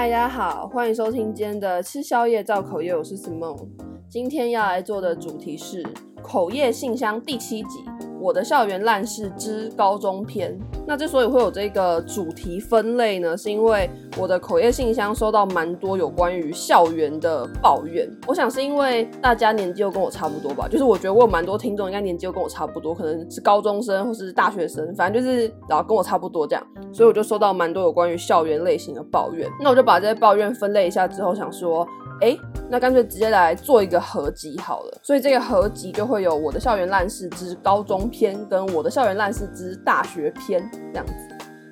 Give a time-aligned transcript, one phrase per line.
[0.00, 3.66] 嗨，大家好，欢迎收听今天的吃宵夜造口业，我是 Simone。
[4.08, 5.84] 今天要来做的主题是
[6.22, 7.84] 口业信箱第七集。
[8.20, 10.58] 我的校园烂事之高中篇。
[10.86, 18.08] 那之所以会有这个主题分类呢，是因为我的口业信箱收到蛮多有关于校园的抱怨。
[18.26, 29.48] 我想是因为大家年纪又跟我差不多吧，就是我觉得我有蛮多听众应该年纪又跟我差不多，可能是高中生或是大学生，反正就是然后跟我差不多这样，所以我就收到蛮多有关于校园类型的抱怨。
[29.60, 31.86] 那我就把这些抱怨分类一下之后，想说。
[32.20, 32.36] 哎，
[32.68, 34.98] 那干脆直接来做一个合集好了。
[35.02, 41.12] 所以这个合集就会有我的校园烂事之高中篇，跟我的校园烂事之大学篇这样子。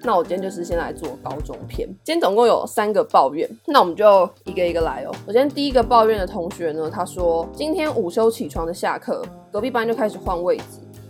[0.02, 1.88] 那我今天就是先来做高中篇。
[2.04, 5.12] 今天总共有三个抱怨，那我们就一个一个来哦。
[5.26, 10.64] 首先第一个抱怨的同学呢，他说今天午休起床的下课，隔壁班就开始换位置。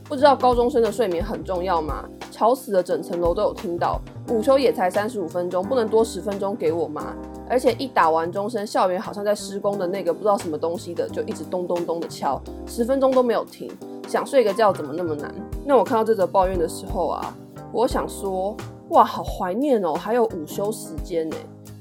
[0.05, 2.09] 不知道高中生的睡眠很重要吗？
[2.31, 4.01] 吵死了，整层楼都有听到。
[4.31, 7.15] 午休也才三十五分钟，不能多十分钟给我吗？
[7.49, 13.71] 而且一打完钟声，校园好像在施工的那个不知道什么东西的，就一直咚咚咚的敲，十分钟都没有停。
[14.09, 15.35] 想睡个觉怎么那么难？
[15.65, 17.37] 那我看到这则抱怨的时候啊，
[17.73, 18.57] 我想说，
[18.91, 21.37] 哇，好怀念哦，还有午休时间呢。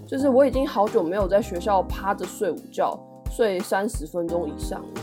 [0.08, 3.00] 就是我已经好久没有在学校趴着睡午觉，
[3.32, 5.02] 睡三十分钟以上了，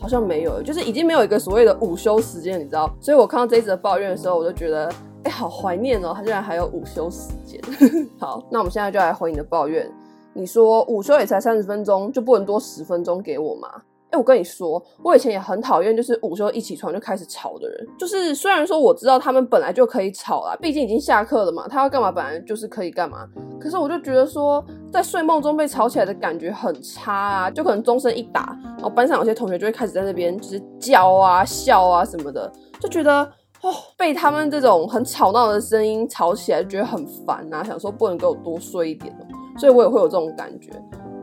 [0.00, 2.88] 好像没有，就是已经没有一个所谓的午休时间，你知道？
[3.00, 4.92] 所以我看到这则抱怨的时候，我就觉得。
[5.24, 6.12] 哎、好怀念哦！
[6.14, 7.58] 他居然还有午休时间。
[8.20, 9.90] 好，那我们现在就来回你的抱怨。
[10.34, 13.68] 你说午休也才三十分钟，就不能多十分钟给我吗？
[14.10, 17.84] 哎、我跟你说，我以前也很讨厌，就是午休一起床就开始吵的人。
[17.98, 23.26] 就是虽然说我知道他们本来就可以吵啦，毕竟已经下课了嘛，他要干嘛本来就是可以干嘛。
[23.60, 27.50] 可是我就觉得说，在睡梦中被吵起来的感觉很差啊！
[27.50, 33.28] 就可能钟声一打，然后班上有些同学就会开始在那边就是叫啊、笑啊什么的，就觉得。
[33.62, 37.64] 哦，被他们这种很吵闹的声音吵起来，觉得很烦啊！
[37.64, 39.24] 想说不能给我多睡一点哦，
[39.56, 40.70] 所以我也会有这种感觉。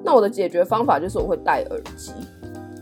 [0.04, 2.12] 那我的解决方法就是我会戴耳机，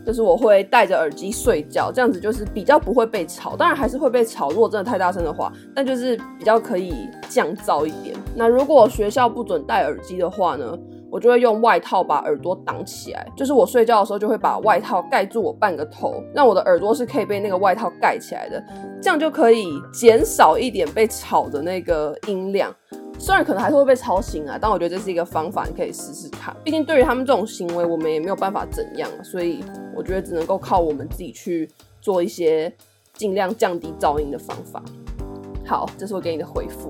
[0.06, 3.56] 就是我会戴着耳机睡觉，这样子就是比较不会被吵。
[3.56, 8.16] 当然还是会被吵，如果真的太大声的话，但就是比较可以降噪一点。
[8.34, 10.78] 那如果学校不准戴耳机的话呢？
[11.12, 18.62] 我就会用外套把耳朵挡起来，就是我睡觉的时候就会把外套盖住我半个头，让我的耳朵是可以被那个外套盖起来的，
[19.02, 22.72] 这样就可以减少一点被吵的那个音量。
[23.20, 26.56] 虽然可能还是会被吵醒啊，但我觉得这是一个方法，你可以试试看。
[26.64, 29.62] 毕竟对于他们这种行为，我们也没有办法怎样，所以
[29.94, 31.68] 我觉得只能够靠我们自己去
[32.00, 32.74] 做一些
[33.12, 34.82] 尽量降低噪音的方法。
[35.66, 36.88] 好，这是我给你的回复。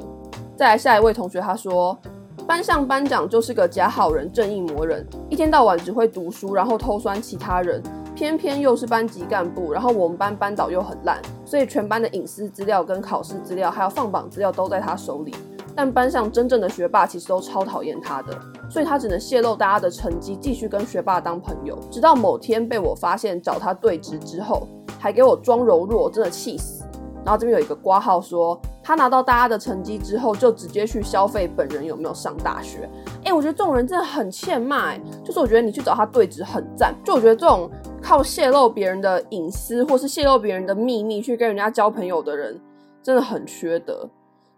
[0.57, 1.99] 再来下一位同学，他说。
[2.47, 7.81] 班上班长就是个假好人、正义魔人，一天到晚只会读书，然后偷酸其他人，
[8.17, 15.33] 偏偏又是班级干部，然后我们班班导又很烂，所以全班的隐私资料、跟考试资料，还有放榜资料都在他手里。
[15.75, 18.39] 但班上真正的学霸其实都超讨厌他的，
[18.69, 21.79] 所以他只能泄露大家的成绩，继续跟学霸当朋友。
[21.91, 24.67] 直到某天被我发现找他对质之后，
[24.99, 26.85] 还给我装柔弱，真的气死。
[27.23, 28.61] 然后这边有一个挂号说。
[28.83, 32.91] 他拿到大家的成绩之后，就直接去消费本人有没有上大学。
[33.25, 34.97] 哎、我觉得这种人真的很欠骂。
[35.23, 36.93] 就是我觉得你去找他对质很赞。
[37.05, 37.71] 就我觉得这种
[38.03, 42.59] 靠泄露别人的隐私，或是泄露别人的秘密去跟人家交朋友的人，
[43.03, 44.09] 真的很缺德。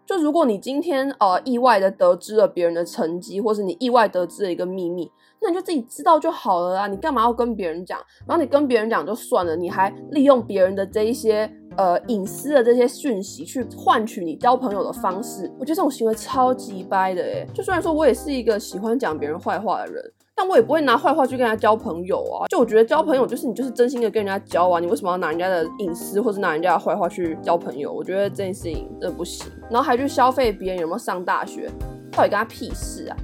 [0.05, 5.09] 就如果你今天呃意外的得知了别人的成绩，或是你意外得知了一个秘密，
[5.41, 6.87] 那你就自己知道就好了啊！
[6.87, 7.99] 你干嘛要跟别人讲？
[8.27, 17.47] 然后你跟别人讲就算了，你还利用别人的这一些呃隐私的这些讯息去换取你交朋友的方式，我觉得这种行为超级掰的诶。
[17.53, 20.13] 就虽然说我也是一个喜欢讲别人坏话的人。
[20.35, 22.47] 但我也不会拿坏话去跟人家交朋友啊！
[22.47, 27.93] 就我觉得交朋友就是你就是真心的跟人家交啊，你为什么要拿人家的隐私或是拿人家的坏话去交朋友？
[27.93, 29.51] 我觉得这件事情真的不行。
[29.69, 31.69] 然后还去消费别人有没有上大学，
[32.11, 33.17] 到底跟他屁事啊？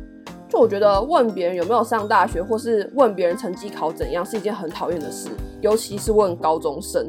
[0.48, 5.30] 就我觉得问别人有没有上大学，或是问别人成绩考怎样，是一件很讨厌的事，
[5.62, 7.08] 尤其是问高中生，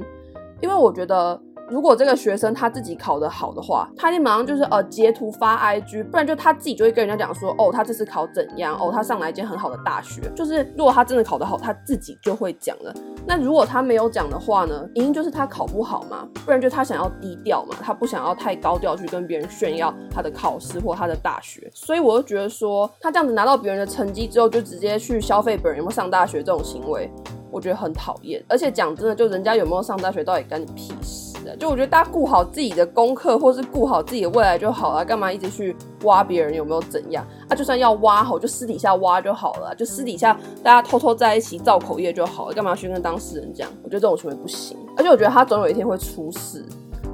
[0.60, 1.40] 因为我觉得。
[1.70, 8.76] 如果这个学生他自己考得好的话，他一定马上就是呃截图发 IG，不然就他自己就会跟人家讲说，哦，他这次考怎样？
[8.76, 10.20] 哦，他上来一间很好的大学。
[10.34, 12.93] 就是如果他真的考得好，他自己就会讲了。
[13.25, 14.88] 那如果他没有讲的话呢？
[14.94, 21.70] 一定就是他考不好嘛，不然就他想要低调嘛，他不想要太高调去跟别人炫耀他的考试或他的大学。
[21.73, 27.08] 所以我就觉得说，他这样子拿到别人的成绩之后，就直接去消费本人有没有上大学这种行为，
[27.52, 28.43] 我觉得很讨厌。
[28.49, 31.19] 而且讲真的，就人家有没有上大学，到底干你屁事？
[31.56, 35.75] 就我觉得大家顾好自己的功课，或是顾好自己的未来就好了，干嘛一直去
[36.05, 37.25] 挖别人有没有怎样？
[37.49, 43.69] 啊，就算要挖好，就私底下挖就好了，就私底下大家偷偷在一起造口业就好了，干嘛去跟当事人讲？
[43.82, 46.64] 我觉得这种行为不行，而且我觉得他总有一天会出事。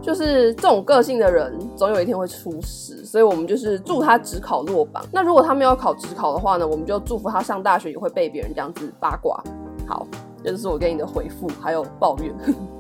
[0.03, 5.05] 就是这种个性的人，总有一天会出事，所以我们就是祝他只考落榜。
[5.11, 9.43] 那如果他没有考只考的话呢，我们就祝福他上大学也会被别人这样子八卦。
[9.85, 10.07] 好，
[10.45, 12.33] 这就是我给你的回复，还有抱怨。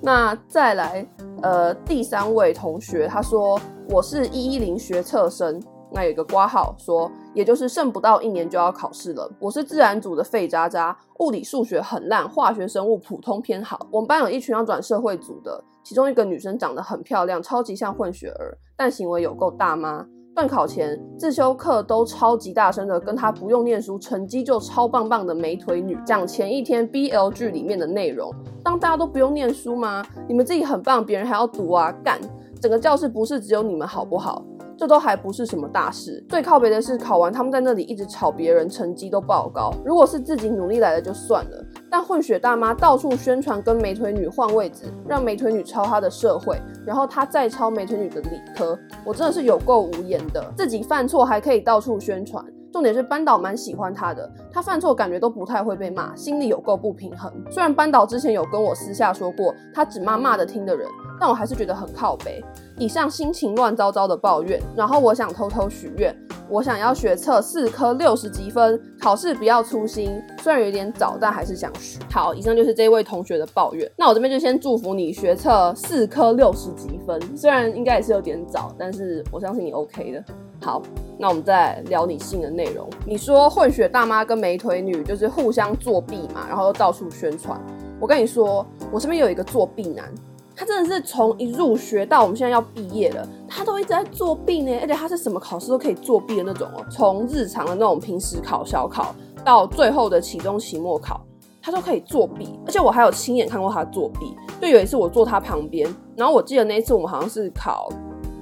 [0.00, 1.06] 那再来，
[1.42, 5.60] 呃，第三位同学他说我是一一零学测生。
[5.90, 9.26] 那有一个挂号说，也就是剩不到一年就要考试了。
[9.40, 13.86] 我是自然组的废渣渣，物理数学很烂，化学生物普通偏好。
[13.90, 20.06] 我们班有一群要转社会组的，其中一个女生长得很漂亮，超级像混血儿，但行为有够大妈。
[20.38, 28.32] 段考前自修课都超级大声的跟她不用念书，成绩就超棒棒的美腿女讲前一天 BL 剧里面的内容。
[28.62, 30.00] 当大家都不用念书吗？
[30.28, 31.92] 你们自己很棒，别人还要读啊？
[32.04, 32.20] 干！
[32.60, 34.44] 整个教室不是只有你们好不好？
[34.76, 39.74] 这都还不是什么大事，最靠北的是考完他们在那里一直吵别人成绩都不好高。
[39.84, 50.52] 如果是自己努力来的就算了，但混血大妈到处宣传跟美腿女换位置，让美腿女抄她的社会，然后她再抄美腿女的理科，我真的是有够无言的。
[50.56, 57.32] 自己犯错还可以到处宣传，重点是班导蛮喜欢她的，她犯错感觉都不太会被骂，心里有够不平衡。
[57.50, 60.86] 虽然班导之前有跟我私下说过，他只骂骂的听的人，
[61.20, 62.42] 但我还是觉得很靠北。
[62.78, 66.16] 以上心情乱糟糟的抱怨，然后我想偷偷许愿，
[66.48, 70.22] 我想要学测四科六十级分，考试不要粗心。
[70.40, 71.98] 虽然有点早，但还是想许。
[72.12, 73.90] 好，以上就是这位同学的抱怨。
[73.96, 80.24] 那我这边就先祝福你学测四科六十级分，虽然应该也是有点早，但是我相信你 OK 的。
[80.62, 80.80] 好，
[81.18, 82.88] 那我们再聊你信的内容。
[83.04, 87.60] 你说混血大妈跟美腿女就是互相作弊嘛，然后又到处宣传。
[88.00, 90.12] 我跟你说，我身边有一个作弊男。
[90.58, 99.14] 他真的是从一入学到我们现在要毕业了，他都一直在作弊呢，而且他是什么考试都可以作弊的那种哦，从日常的那种平时考、小考
[99.44, 101.20] 到最后的期中、期末考，
[101.62, 102.58] 他都可以作弊。
[102.66, 107.88] 而且我还有亲眼看过他作弊，就有一次我坐他旁边，然后我记得那一次我们好像是考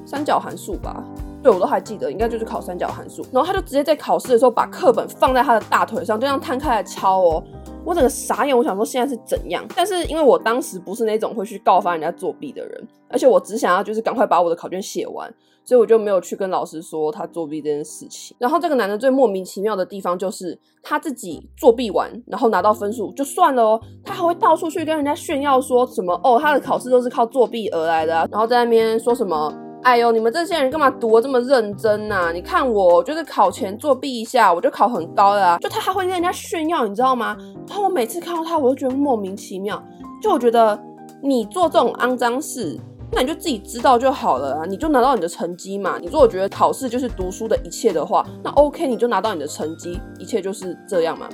[0.06, 1.04] 三角函数吧，
[1.42, 3.22] 对，我都还记得，应该就是考三角函数。
[3.30, 7.44] 然后他就直接在考试的时候把课本放在他的大腿上，就这样摊开来抄哦。
[7.86, 9.64] 我整个傻眼，我想说现在是怎样？
[9.76, 15.32] 但是因为我当时不是那种会去告发人家作弊的人，而且我只想要就是赶快把我的考卷写完，
[15.64, 18.36] 所以我就没有去跟老师说他作弊这件事情。
[18.40, 29.65] 然后这个男的最莫名其妙的地方就是他自己作弊完，然后拿到分数就算了哦，他还会到处去跟人家炫耀说什么哦，他的考试都是靠作弊而来的，然后在那边说什么。
[29.86, 32.32] 哎呦，你们这些人干嘛读得这么认真呐？
[32.34, 35.56] 你看我就是考前作弊一下，我就考很高的啊。
[35.58, 37.36] 就他还会跟人家炫耀，你知道吗？
[37.68, 39.80] 然后我每次看到他，我都觉得莫名其妙。
[40.20, 40.76] 就我觉得
[41.22, 42.76] 你做这种肮脏事，
[43.12, 45.98] 那你就自己知道就好了啊，你就拿到你的成绩嘛。
[46.00, 51.28] 你如果觉得考试就是读书的一切的话，那 OK，你就拿到你的成绩，一切就是这样嘛。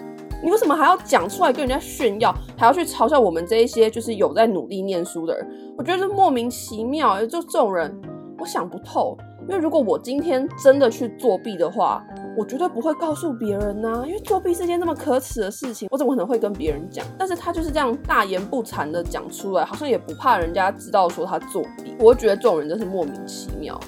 [0.45, 5.49] 你为什么还要讲出来跟人家炫耀，还要去嘲笑我们这一些就是有在努力念书的人？
[5.79, 7.99] 我觉得莫名其妙，就这种人。
[8.43, 12.05] 我想不透，因为如果我今天真的去作弊的话，
[12.37, 17.07] 我绝对不会告诉别人呐、因为作弊是件那么可耻的事情，我怎么可能会跟别人讲？
[17.17, 21.95] 但是他就是这样大言不惭的讲出来，好像也不怕人家知道说他作弊。
[22.01, 23.79] 我觉得这种人真是莫名其妙。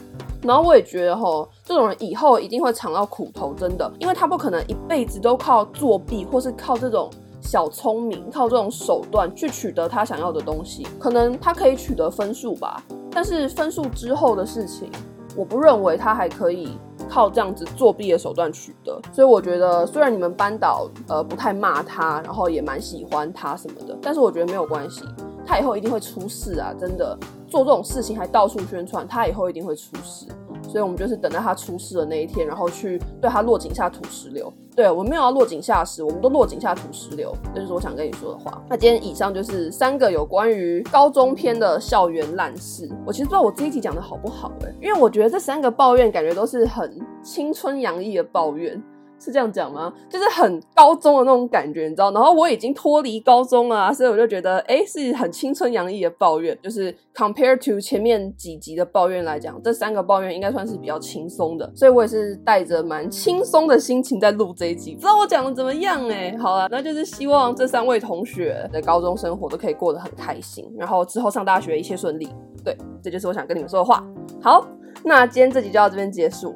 [0.40, 7.10] 然后我也觉得吼，这种人以后一定会尝到苦头，真的，因为他不可能一辈子都靠作弊，或是靠这种
[7.40, 10.86] 小聪明，靠这种手段去取得他想要的东西。
[11.00, 12.80] 可能他可以取得分数吧。
[13.14, 14.90] 但是分数之后的事情，
[15.36, 16.76] 我不认为他还可以
[17.08, 19.00] 靠这样子作弊的手段取得。
[19.12, 25.04] 所以我觉得，虽然你们班导呃不太骂他，然后也蛮喜欢他什么的，但是我觉得没有关系，
[25.46, 26.74] 他以后一定会出事啊！
[26.78, 27.16] 真的
[27.46, 30.26] 做这种事情还到处宣传，他以后一定会出事。
[30.74, 34.52] 所以我们就是等到他出事的那一天，然后去对他落井下土石流。
[34.74, 37.32] 对，我们没有要落井下石，我们都落井下土石流。
[37.54, 38.60] 这就是我想跟你说的话。
[38.68, 42.90] 那今天以上就是三个有关于高中篇的校园烂事。
[43.06, 48.82] 我其实不知道我这一集讲的好不好欸，因为我觉得这三个抱怨感觉都是很青春洋溢的抱怨。
[49.24, 49.90] 是这样讲吗？
[50.10, 52.10] 就是很高中的那种感觉，你知道？
[52.10, 56.56] 然后我已经脱离高中了，所以我就觉得，哎，是很青春洋溢的抱怨。
[56.62, 64.94] 就是 compare to 前面几集的抱怨来讲，这三个抱怨应该算是比较轻松的，所以我也是带着蛮轻松的心情在录这一集。
[64.94, 66.06] 不知道我讲的怎么样？
[66.08, 72.28] 哎，好了，那就是希望这三位同学的高中生活都可以过得很开心，然后之后上大学一切顺利。
[72.62, 74.04] 对，这就是我想跟你们说的话。
[74.42, 74.66] 好，
[75.02, 76.54] 那今天这集就到这边结束，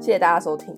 [0.00, 0.76] 谢谢大家收听。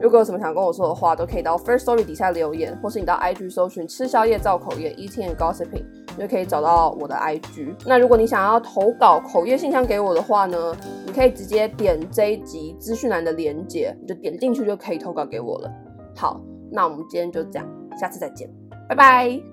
[0.00, 5.84] 如果有什么想跟我说的话，都可以到 First Story 底下留言，或是你到 IG 搜寻吃宵夜造口业 Eating and Gossiping，
[6.18, 7.74] 就可以找到我的 IG。
[7.86, 10.74] 那如果你想要投稿口业信箱给我的话呢，
[11.06, 15.70] 你可以直接点这集资讯栏的连结，你就点进去就可以投稿给我了。
[16.16, 17.68] 好，那我们今天就这样，
[17.98, 18.50] 下次再见，
[18.88, 19.51] 拜拜。